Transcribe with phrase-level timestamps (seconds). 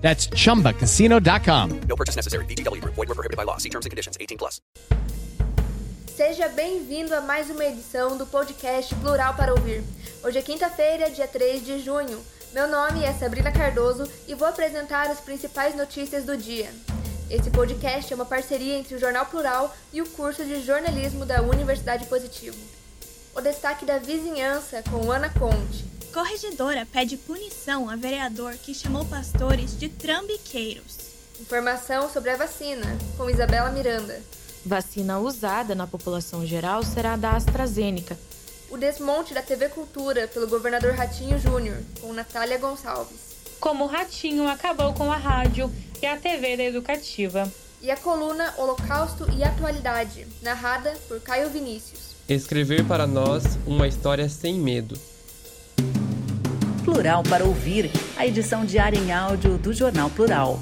[0.00, 1.80] That's chumbacasino.com.
[1.86, 2.44] No purchase necessary.
[2.46, 2.94] VGW Group.
[2.96, 3.58] Void were prohibited by law.
[3.58, 4.16] See terms and conditions.
[4.20, 4.60] 18 plus.
[6.16, 9.82] Seja bem-vindo a mais uma edição do podcast Plural para Ouvir.
[10.22, 12.20] Hoje é quinta-feira, dia 3 de junho.
[12.52, 16.68] Meu nome é Sabrina Cardoso e vou apresentar as principais notícias do dia.
[17.30, 21.40] Esse podcast é uma parceria entre o Jornal Plural e o curso de jornalismo da
[21.40, 22.58] Universidade Positivo.
[23.34, 25.89] O destaque da vizinhança com Ana Conte.
[26.12, 30.98] Corregedora pede punição a vereador que chamou pastores de trambiqueiros.
[31.40, 34.20] Informação sobre a vacina, com Isabela Miranda.
[34.66, 38.18] Vacina usada na população geral será da AstraZeneca.
[38.68, 43.30] O desmonte da TV Cultura pelo governador Ratinho Júnior, com Natália Gonçalves.
[43.60, 47.50] Como o Ratinho acabou com a rádio e a TV da Educativa.
[47.80, 52.16] E a coluna Holocausto e Atualidade, narrada por Caio Vinícius.
[52.28, 54.98] Escrever para nós uma história sem medo.
[57.00, 60.60] Plural para ouvir, a edição diária em áudio do Jornal Plural.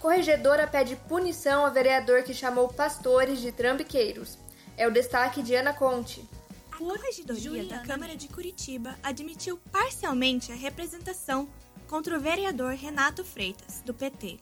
[0.00, 4.38] Corregedora pede punição a vereador que chamou pastores de trambiqueiros.
[4.74, 6.26] É o destaque de Ana Conte.
[6.72, 11.46] A Corregedoria da Câmara de Curitiba admitiu parcialmente a representação
[11.86, 14.40] contra o vereador Renato Freitas, do PT,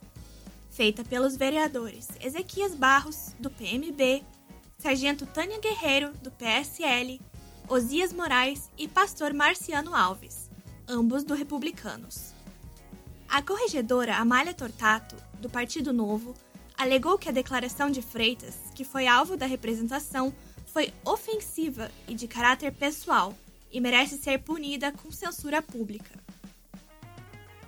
[0.71, 4.25] feita pelos vereadores Ezequias Barros, do PMB,
[4.87, 7.21] Sargento Tânia Guerreiro, do PSL,
[7.69, 10.49] Osias Moraes e Pastor Marciano Alves,
[10.87, 12.33] ambos do Republicanos.
[13.29, 16.37] A corregedora Amália Tortato, do Partido Novo,
[16.79, 20.33] alegou que a declaração de Freitas, que foi alvo da representação,
[20.67, 23.35] foi ofensiva e de caráter pessoal
[23.73, 26.17] e merece ser punida com censura pública.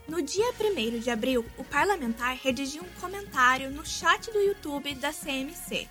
[0.06, 5.12] No dia 1 de abril, o parlamentar redigiu um comentário no chat do YouTube da
[5.12, 5.88] CMC,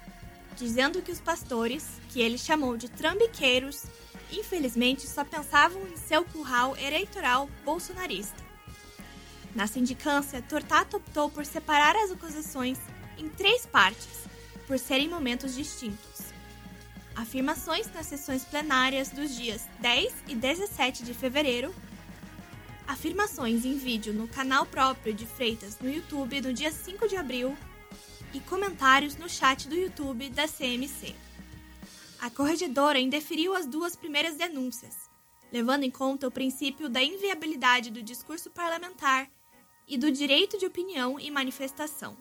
[0.58, 3.84] dizendo que os pastores, que ele chamou de trambiqueiros,
[4.32, 8.46] infelizmente só pensavam em seu curral eleitoral bolsonarista.
[9.56, 12.78] Na sindicância, Tortato optou por separar as acusações
[13.18, 14.26] em três partes,
[14.66, 16.28] por serem momentos distintos.
[17.16, 21.74] Afirmações nas sessões plenárias dos dias 10 e 17 de fevereiro,
[22.88, 27.58] afirmações em vídeo no canal próprio de Freitas no YouTube no dia 5 de abril
[28.34, 31.16] e comentários no chat do YouTube da CMC.
[32.20, 35.10] A corregedora indeferiu as duas primeiras denúncias,
[35.52, 39.30] levando em conta o princípio da inviabilidade do discurso parlamentar
[39.88, 42.18] e do direito de opinião e manifestação.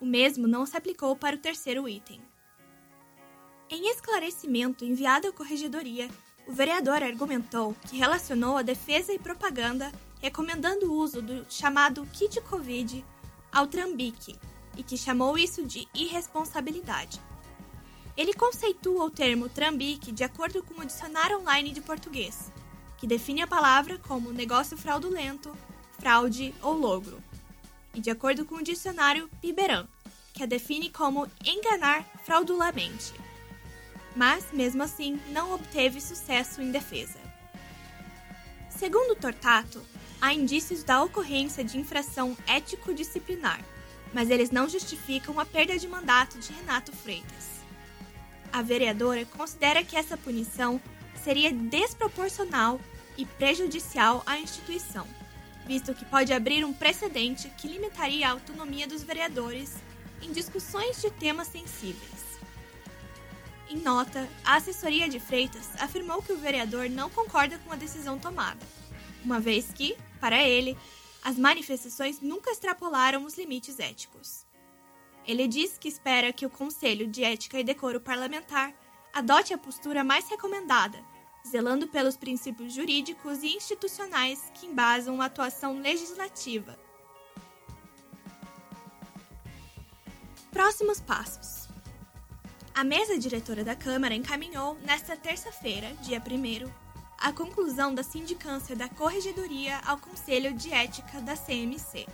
[0.00, 2.20] O mesmo não se aplicou para o terceiro item.
[3.70, 6.08] Em esclarecimento enviado à corregedoria,
[6.46, 9.90] o vereador argumentou que relacionou a defesa e propaganda
[10.20, 13.04] recomendando o uso do chamado kit Covid
[13.50, 14.38] ao trambique
[14.76, 17.20] e que chamou isso de irresponsabilidade.
[18.16, 22.52] Ele conceitua o termo trambique de acordo com o dicionário online de português,
[22.96, 25.56] que define a palavra como negócio fraudulento,
[25.98, 27.22] fraude ou logro,
[27.92, 29.86] e de acordo com o dicionário Piberan,
[30.32, 33.12] que a define como enganar fraudulamente.
[34.14, 37.18] Mas, mesmo assim, não obteve sucesso em defesa.
[38.68, 39.82] Segundo Tortato,
[40.20, 43.60] há indícios da ocorrência de infração ético-disciplinar,
[44.14, 47.60] mas eles não justificam a perda de mandato de Renato Freitas.
[48.50, 50.80] A vereadora considera que essa punição
[51.22, 52.80] seria desproporcional
[53.18, 55.06] e prejudicial à instituição
[55.66, 59.74] visto que pode abrir um precedente que limitaria a autonomia dos vereadores
[60.22, 62.24] em discussões de temas sensíveis.
[63.68, 68.18] Em nota, a assessoria de Freitas afirmou que o vereador não concorda com a decisão
[68.18, 68.60] tomada,
[69.24, 70.76] uma vez que, para ele,
[71.24, 74.46] as manifestações nunca extrapolaram os limites éticos.
[75.26, 78.74] Ele diz que espera que o Conselho de Ética e Decoro Parlamentar
[79.12, 81.02] adote a postura mais recomendada
[81.46, 86.78] zelando pelos princípios jurídicos e institucionais que embasam a atuação legislativa.
[90.50, 91.68] Próximos passos.
[92.74, 96.83] A mesa diretora da Câmara encaminhou, nesta terça-feira, dia 1,
[97.24, 102.06] a conclusão da sindicância da Corregedoria ao Conselho de Ética da CMC.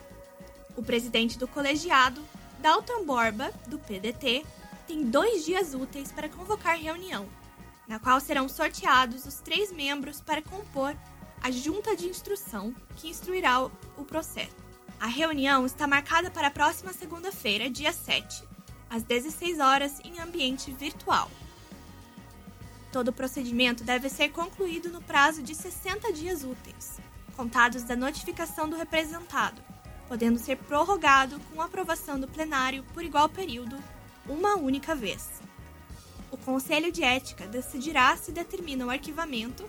[0.77, 2.23] O presidente do colegiado,
[2.61, 4.47] Dalton Borba, do PDT,
[4.87, 7.27] tem dois dias úteis para convocar reunião
[7.89, 10.97] na qual serão sorteados os três membros para compor
[11.43, 14.55] a junta de instrução que instruirá o processo.
[15.01, 18.45] A reunião está marcada para a próxima segunda-feira, dia 7,
[18.89, 21.29] às 16 horas, em ambiente virtual.
[22.93, 26.99] Todo o procedimento deve ser concluído no prazo de 60 dias úteis,
[27.37, 29.63] contados da notificação do representado,
[30.09, 33.79] podendo ser prorrogado com aprovação do plenário por igual período,
[34.29, 35.41] uma única vez.
[36.33, 39.65] O Conselho de Ética decidirá se determina o arquivamento,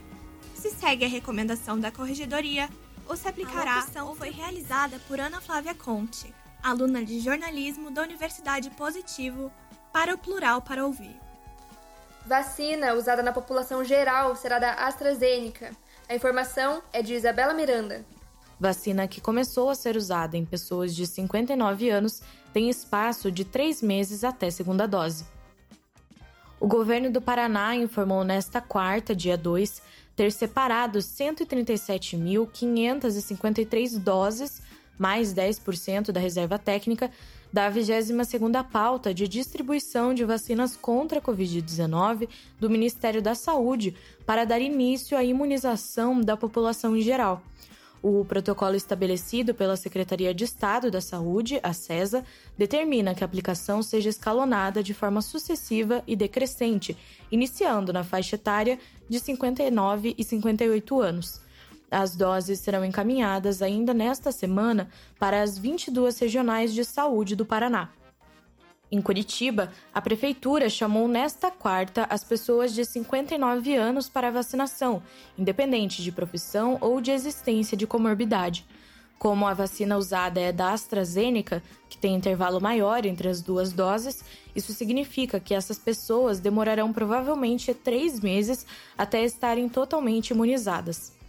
[0.56, 2.70] se segue a recomendação da Corregedoria
[3.08, 3.74] ou se aplicará.
[3.74, 6.34] A locução foi realizada por Ana Flávia Conte,
[6.64, 9.52] aluna de jornalismo da Universidade Positivo,
[9.94, 11.21] para o Plural para Ouvir.
[12.26, 15.72] Vacina usada na população geral será da AstraZeneca.
[16.08, 18.06] A informação é de Isabela Miranda.
[18.60, 22.22] Vacina que começou a ser usada em pessoas de 59 anos
[22.54, 25.26] tem espaço de três meses até segunda dose.
[26.60, 29.82] O governo do Paraná informou nesta quarta, dia 2,
[30.16, 34.62] ter separado 137.553 doses,
[34.96, 37.10] mais 10% da reserva técnica,
[37.52, 43.96] da 22ª pauta de distribuição de vacinas contra a Covid-19 do Ministério da Saúde
[44.26, 47.42] para dar início à imunização da população em geral.
[48.04, 52.26] O protocolo estabelecido pela Secretaria de Estado da Saúde, a CESA,
[52.58, 56.98] determina que a aplicação seja escalonada de forma sucessiva e decrescente,
[57.32, 61.42] iniciando na faixa etária de 59 e 58 anos.
[61.92, 64.90] As doses serão encaminhadas ainda nesta semana
[65.20, 67.90] para as 22 regionais de saúde do Paraná.
[68.90, 75.04] Em Curitiba, a prefeitura chamou nesta quarta as pessoas de 59 anos para vacinação,
[75.38, 78.66] independente de profissão ou de existência de comorbidade.
[79.20, 84.24] Como a vacina usada é da AstraZeneca, que tem intervalo maior entre as duas doses,
[84.56, 88.66] isso significa que essas pessoas demorarão provavelmente três meses
[88.98, 91.21] até estarem totalmente imunizadas.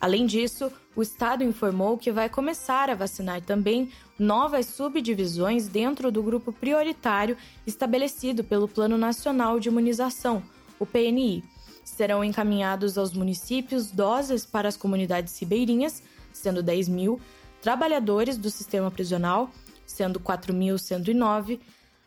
[0.00, 6.22] Além disso, o Estado informou que vai começar a vacinar também novas subdivisões dentro do
[6.22, 7.36] grupo prioritário
[7.66, 10.40] estabelecido pelo Plano Nacional de Imunização,
[10.78, 11.42] o PNI.
[11.84, 16.00] Serão encaminhados aos municípios doses para as comunidades ribeirinhas,
[16.32, 17.20] sendo 10 mil,
[17.60, 19.50] trabalhadores do sistema prisional,
[19.84, 21.58] sendo 4.109,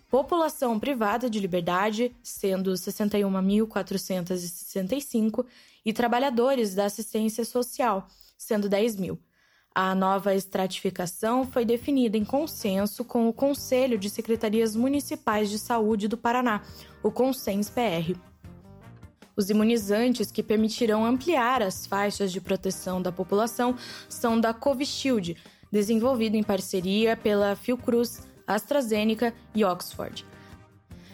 [0.09, 5.45] população privada de liberdade, sendo 61.465,
[5.85, 8.07] e trabalhadores da assistência social,
[8.37, 9.19] sendo 10 mil.
[9.73, 16.09] A nova estratificação foi definida em consenso com o Conselho de Secretarias Municipais de Saúde
[16.09, 16.61] do Paraná,
[17.01, 18.17] o CONSENS-PR.
[19.35, 23.75] Os imunizantes que permitirão ampliar as faixas de proteção da população
[24.09, 25.37] são da Covishield,
[25.71, 30.25] desenvolvido em parceria pela Fiocruz, AstraZeneca e Oxford.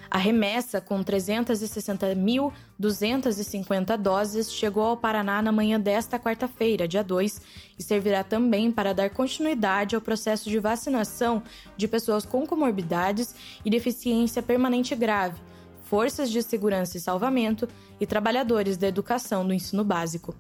[0.09, 7.41] A remessa, com 360.250 doses, chegou ao Paraná na manhã desta quarta-feira, dia 2,
[7.77, 11.43] e servirá também para dar continuidade ao processo de vacinação
[11.75, 15.41] de pessoas com comorbidades e deficiência permanente grave,
[15.83, 17.67] forças de segurança e salvamento
[17.99, 20.33] e trabalhadores da educação do ensino básico.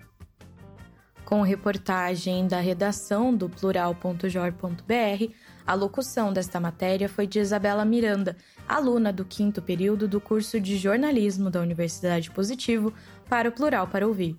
[1.25, 5.33] Com reportagem da redação do plural.jor.br,
[5.65, 8.37] a locução desta matéria foi de Isabela Miranda,
[8.67, 12.93] aluna do quinto período do curso de jornalismo da Universidade Positivo,
[13.29, 14.35] para o Plural para Ouvir.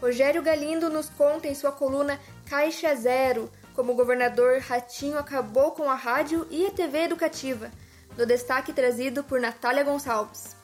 [0.00, 5.88] Rogério Galindo nos conta em sua coluna Caixa Zero como o governador Ratinho acabou com
[5.88, 7.70] a rádio e a TV educativa,
[8.16, 10.56] no destaque trazido por Natália Gonçalves.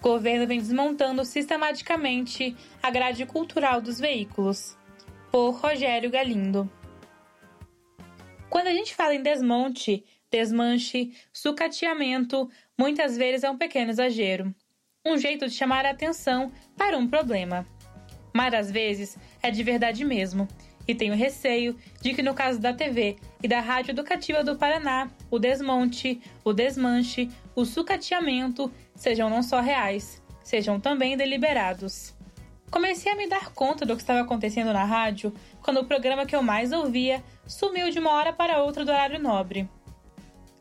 [0.00, 4.74] O governo vem desmontando sistematicamente a grade cultural dos veículos.
[5.30, 6.70] Por Rogério Galindo.
[8.48, 14.54] Quando a gente fala em desmonte, desmanche, sucateamento, muitas vezes é um pequeno exagero.
[15.04, 17.66] Um jeito de chamar a atenção para um problema.
[18.34, 20.48] Mas às vezes é de verdade mesmo.
[20.88, 25.10] E tenho receio de que no caso da TV e da Rádio Educativa do Paraná,
[25.30, 32.14] o desmonte, o desmanche, o sucateamento sejam não só reais, sejam também deliberados.
[32.70, 36.36] Comecei a me dar conta do que estava acontecendo na rádio quando o programa que
[36.36, 39.68] eu mais ouvia sumiu de uma hora para outra do horário nobre.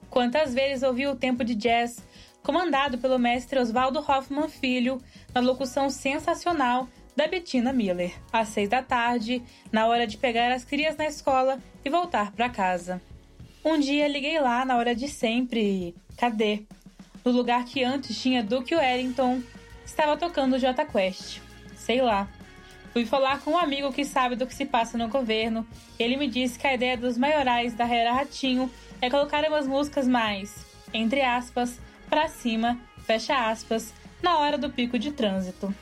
[0.10, 2.04] Quantas vezes ouvi o tempo de jazz,
[2.44, 5.02] comandado pelo mestre Oswaldo Hoffman Filho,
[5.34, 10.66] na locução sensacional da Bettina Miller, às seis da tarde, na hora de pegar as
[10.66, 13.02] crias na escola e voltar para casa.
[13.64, 15.96] Um dia liguei lá na hora de sempre e.
[16.18, 16.64] cadê?
[17.24, 19.42] No lugar que antes tinha Duke Wellington,
[19.86, 21.46] estava tocando J Quest
[21.86, 22.28] sei lá.
[22.92, 25.68] Fui falar com um amigo que sabe do que se passa no governo.
[26.00, 28.72] Ele me disse que a ideia dos maiorais da Rera Ratinho
[29.02, 34.98] é colocar umas músicas mais, entre aspas, para cima, fecha aspas, na hora do pico
[34.98, 35.74] de trânsito.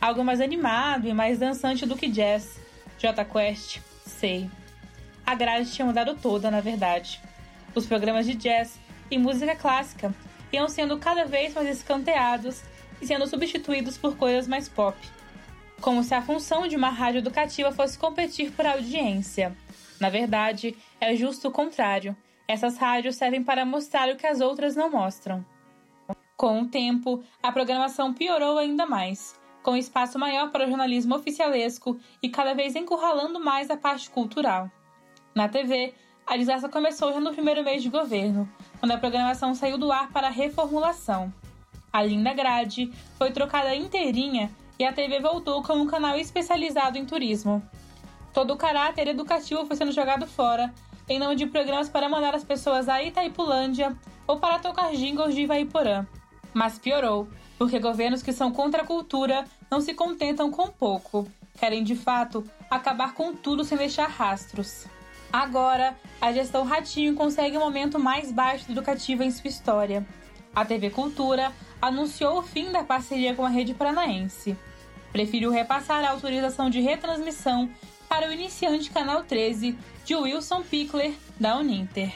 [0.00, 2.60] Algo mais animado e mais dançante do que jazz.
[2.98, 4.50] J Quest, sei.
[5.24, 7.20] A grade tinha mudado toda, na verdade.
[7.74, 8.78] Os programas de jazz
[9.10, 10.14] e música clássica
[10.52, 12.62] iam sendo cada vez mais escanteados
[13.00, 14.96] e sendo substituídos por coisas mais pop.
[15.80, 19.56] Como se a função de uma rádio educativa fosse competir por audiência.
[19.98, 22.16] Na verdade, é justo o contrário.
[22.52, 25.42] Essas rádios servem para mostrar o que as outras não mostram.
[26.36, 31.98] Com o tempo, a programação piorou ainda mais, com espaço maior para o jornalismo oficialesco
[32.22, 34.70] e cada vez encurralando mais a parte cultural.
[35.34, 35.94] Na TV,
[36.26, 38.46] a desgraça começou já no primeiro mês de governo,
[38.78, 41.32] quando a programação saiu do ar para reformulação.
[41.90, 47.06] A linda grade foi trocada inteirinha e a TV voltou como um canal especializado em
[47.06, 47.62] turismo.
[48.34, 50.70] Todo o caráter educativo foi sendo jogado fora,
[51.08, 55.42] em nome de programas para mandar as pessoas a Itaipulândia ou para tocar jingles de
[55.42, 56.06] Ivaiporã.
[56.54, 57.28] Mas piorou,
[57.58, 61.28] porque governos que são contra a cultura não se contentam com pouco,
[61.58, 64.86] querem de fato acabar com tudo sem deixar rastros.
[65.32, 70.06] Agora, a gestão Ratinho consegue o um momento mais baixo educativo em sua história.
[70.54, 74.56] A TV Cultura anunciou o fim da parceria com a Rede Paranaense.
[75.10, 77.70] Preferiu repassar a autorização de retransmissão
[78.12, 82.12] para o iniciante Canal 13 de Wilson Pickler, da Uninter.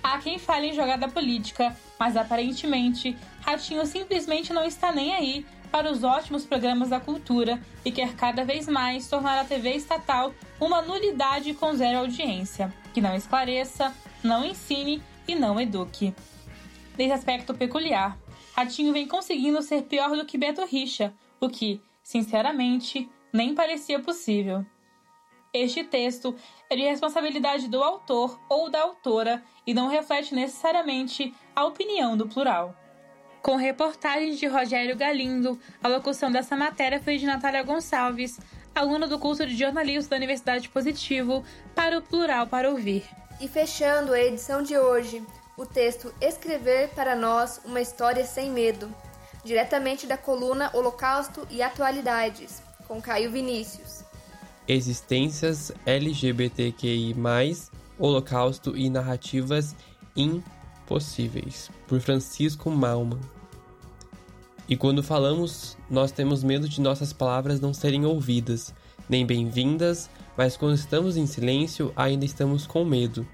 [0.00, 5.90] Há quem fale em jogada política, mas aparentemente Ratinho simplesmente não está nem aí para
[5.90, 10.80] os ótimos programas da cultura e quer cada vez mais tornar a TV estatal uma
[10.80, 13.92] nulidade com zero audiência, que não esclareça,
[14.22, 16.14] não ensine e não eduque.
[16.96, 18.16] Nesse aspecto peculiar,
[18.54, 24.64] Ratinho vem conseguindo ser pior do que Beto Richa, o que, sinceramente, nem parecia possível.
[25.52, 26.36] Este texto
[26.68, 32.28] é de responsabilidade do autor ou da autora e não reflete necessariamente a opinião do
[32.28, 32.76] plural.
[33.42, 38.38] Com reportagens de Rogério Galindo, a locução dessa matéria foi de Natália Gonçalves,
[38.74, 41.42] aluna do curso de jornalismo da Universidade Positivo,
[41.74, 43.08] para o Plural para Ouvir.
[43.40, 45.24] E fechando a edição de hoje,
[45.56, 48.94] o texto Escrever para Nós uma História Sem Medo,
[49.44, 54.02] diretamente da coluna Holocausto e Atualidades, com Caio Vinícius.
[54.66, 57.14] Existências LGBTQI,
[57.98, 59.76] Holocausto e Narrativas
[60.16, 63.20] Impossíveis, por Francisco Malman.
[64.68, 68.74] E quando falamos, nós temos medo de nossas palavras não serem ouvidas,
[69.08, 73.26] nem bem-vindas, mas quando estamos em silêncio, ainda estamos com medo.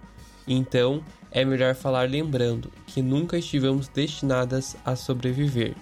[0.47, 5.75] Então, é melhor falar lembrando que nunca estivemos destinadas a sobreviver.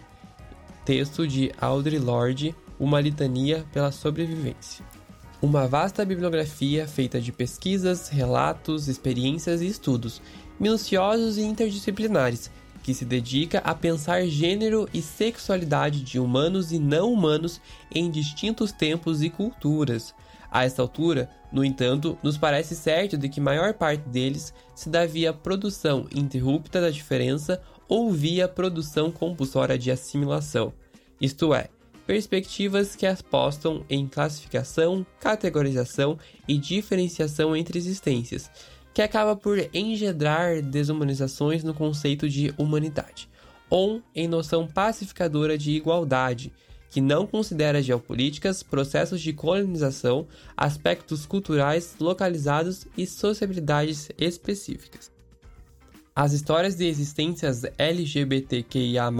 [0.84, 4.84] Texto de Audre Lorde, Uma Litania pela Sobrevivência.
[5.40, 10.20] Uma vasta bibliografia feita de pesquisas, relatos, experiências e estudos,
[10.58, 12.50] minuciosos e interdisciplinares,
[12.82, 17.60] que se dedica a pensar gênero e sexualidade de humanos e não humanos
[17.94, 20.12] em distintos tempos e culturas.
[20.50, 25.06] A esta altura, no entanto, nos parece certo de que maior parte deles se dá
[25.06, 30.72] via produção interrupta da diferença ou via produção compulsória de assimilação,
[31.20, 31.68] isto é,
[32.06, 36.18] perspectivas que apostam em classificação, categorização
[36.48, 38.50] e diferenciação entre existências,
[38.94, 43.28] que acaba por engendrar desumanizações no conceito de humanidade,
[43.70, 46.52] ou em noção pacificadora de igualdade,
[46.90, 55.11] que não considera geopolíticas, processos de colonização, aspectos culturais localizados e sociabilidades específicas.
[56.14, 59.10] As histórias de existências LGBTQIA+,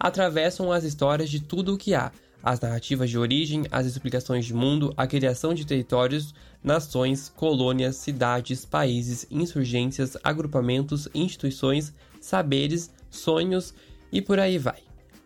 [0.00, 2.10] atravessam as histórias de tudo o que há,
[2.42, 6.34] as narrativas de origem, as explicações de mundo, a criação de territórios,
[6.64, 13.74] nações, colônias, cidades, países, insurgências, agrupamentos, instituições, saberes, sonhos
[14.10, 14.82] e por aí vai.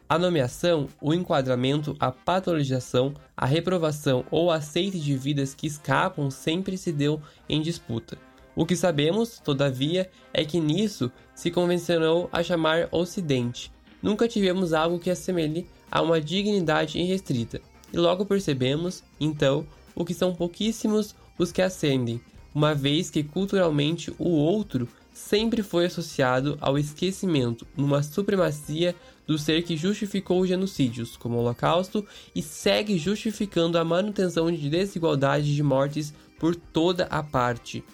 [0.09, 6.77] A nomeação, o enquadramento, a patologização, a reprovação ou aceite de vidas que escapam sempre
[6.77, 8.26] se deu em disputa.
[8.57, 13.71] O que sabemos, todavia, é que nisso se convencionou a chamar Ocidente.
[14.03, 17.61] Nunca tivemos algo que assemelhe a uma dignidade irrestrita,
[17.93, 22.19] e logo percebemos, então, o que são pouquíssimos os que ascendem,
[22.55, 28.95] uma vez que culturalmente o outro sempre foi associado ao esquecimento, numa supremacia
[29.27, 35.49] do ser que justificou genocídios, como o Holocausto, e segue justificando a manutenção de desigualdades
[35.49, 37.85] de mortes por toda a parte.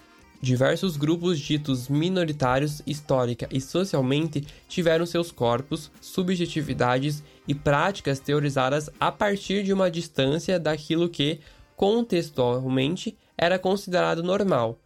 [0.43, 9.09] Diversos grupos ditos minoritários histórica e socialmente tiveram seus corpos, subjetividades e práticas teorizadas a
[9.09, 11.39] partir de uma distância daquilo que,
[11.77, 14.82] contextualmente, era considerado normal.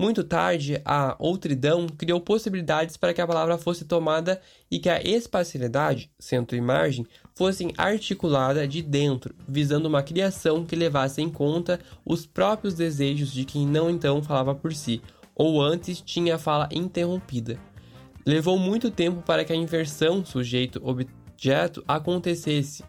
[0.00, 4.40] Muito tarde, a outridão criou possibilidades para que a palavra fosse tomada
[4.70, 10.74] e que a espacialidade, centro e margem, fossem articulada de dentro, visando uma criação que
[10.74, 15.02] levasse em conta os próprios desejos de quem não então falava por si,
[15.34, 17.60] ou antes tinha a fala interrompida.
[18.24, 22.82] Levou muito tempo para que a inversão sujeito-objeto acontecesse.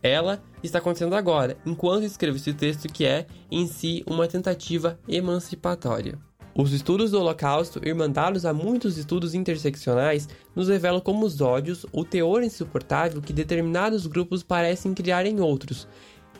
[0.00, 6.27] Ela está acontecendo agora, enquanto escrevo esse texto que é, em si, uma tentativa emancipatória.
[6.60, 12.04] Os estudos do Holocausto, irmandados a muitos estudos interseccionais, nos revelam como os ódios, o
[12.04, 15.86] teor insuportável que determinados grupos parecem criar em outros,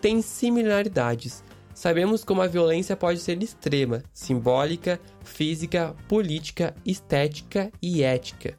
[0.00, 1.44] têm similaridades.
[1.72, 8.58] Sabemos como a violência pode ser extrema, simbólica, física, política, estética e ética.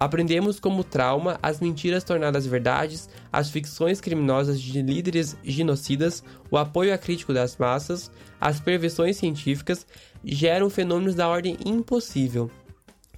[0.00, 6.94] Aprendemos como trauma as mentiras tornadas verdades, as ficções criminosas de líderes genocidas, o apoio
[6.94, 9.86] acrítico das massas, as prevenções científicas
[10.24, 12.50] geram fenômenos da ordem impossível,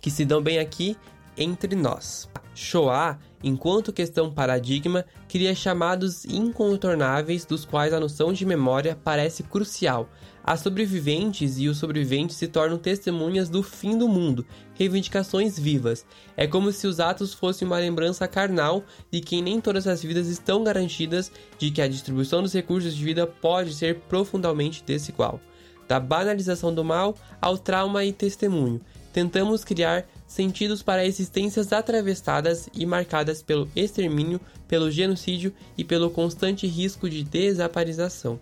[0.01, 0.97] que se dão bem aqui
[1.37, 2.29] entre nós.
[2.55, 10.09] Shoah, enquanto questão paradigma, cria chamados incontornáveis dos quais a noção de memória parece crucial,
[10.45, 14.45] as sobreviventes e os sobreviventes se tornam testemunhas do fim do mundo,
[14.75, 16.05] reivindicações vivas.
[16.37, 20.27] É como se os atos fossem uma lembrança carnal de que nem todas as vidas
[20.27, 25.41] estão garantidas, de que a distribuição dos recursos de vida pode ser profundamente desigual.
[25.87, 28.81] Da banalização do mal ao trauma e testemunho,
[29.13, 36.67] tentamos criar sentidos para existências atravessadas e marcadas pelo extermínio, pelo genocídio e pelo constante
[36.67, 38.41] risco de desaparização.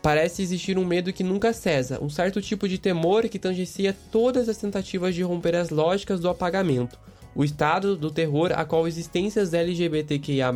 [0.00, 4.48] Parece existir um medo que nunca cessa, um certo tipo de temor que tangencia todas
[4.48, 6.98] as tentativas de romper as lógicas do apagamento.
[7.34, 10.52] O estado do terror a qual existências LGBTQIA+,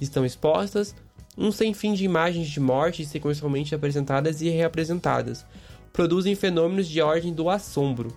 [0.00, 0.96] estão expostas,
[1.38, 5.46] um sem fim de imagens de morte sequencialmente apresentadas e reapresentadas,
[5.92, 8.16] produzem fenômenos de ordem do assombro.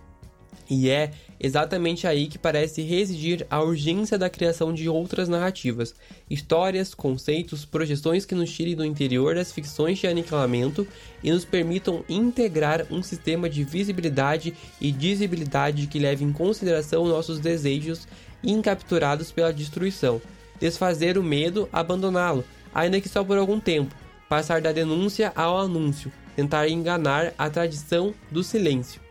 [0.70, 5.96] E é exatamente aí que parece residir a urgência da criação de outras narrativas,
[6.30, 10.86] histórias, conceitos, projeções que nos tirem do interior das ficções de aniquilamento
[11.24, 17.40] e nos permitam integrar um sistema de visibilidade e visibilidade que leve em consideração nossos
[17.40, 18.08] desejos
[18.44, 20.22] incapturados pela destruição,
[20.60, 23.96] desfazer o medo, abandoná-lo, ainda que só por algum tempo,
[24.28, 29.09] passar da denúncia ao anúncio, tentar enganar a tradição do silêncio.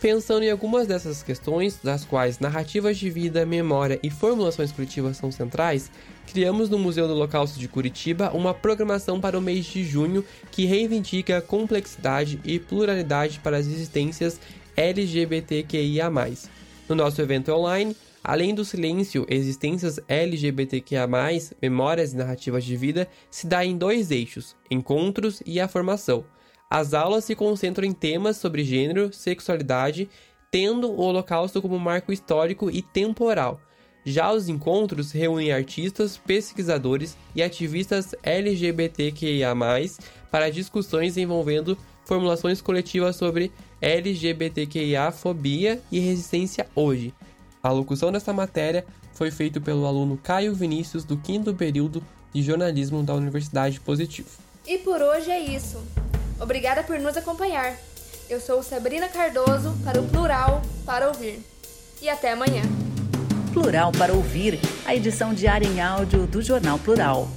[0.00, 5.32] Pensando em algumas dessas questões, das quais narrativas de vida, memória e formulações coletivas são
[5.32, 5.90] centrais,
[6.24, 10.66] criamos no Museu do Holocausto de Curitiba uma programação para o mês de junho que
[10.66, 14.40] reivindica complexidade e pluralidade para as existências
[14.76, 16.08] LGBTQIA.
[16.88, 21.08] No nosso evento online, além do silêncio, existências LGBTQIA,
[21.60, 26.24] memórias e narrativas de vida, se dá em dois eixos: encontros e a formação.
[26.70, 30.08] As aulas se concentram em temas sobre gênero, sexualidade,
[30.50, 33.58] tendo o Holocausto como marco histórico e temporal.
[34.04, 39.54] Já os encontros reúnem artistas, pesquisadores e ativistas LGBTQIA,
[40.30, 43.50] para discussões envolvendo formulações coletivas sobre
[43.80, 47.14] LGBTQIA, fobia e resistência hoje.
[47.62, 52.02] A locução dessa matéria foi feita pelo aluno Caio Vinícius, do quinto período
[52.32, 54.28] de jornalismo da Universidade Positivo.
[54.66, 55.82] E por hoje é isso.
[56.40, 57.74] Obrigada por nos acompanhar.
[58.28, 61.40] Eu sou Sabrina Cardoso para o Plural para Ouvir.
[62.00, 62.62] E até amanhã.
[63.52, 67.28] Plural para Ouvir, a edição diária em áudio do Jornal Plural.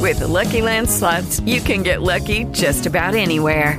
[0.00, 3.78] With the Lucky Land slots, you can get lucky just about anywhere.